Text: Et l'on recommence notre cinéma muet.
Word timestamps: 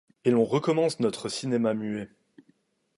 Et 0.25 0.31
l'on 0.31 0.45
recommence 0.45 0.99
notre 0.99 1.29
cinéma 1.29 1.75
muet. 1.75 2.09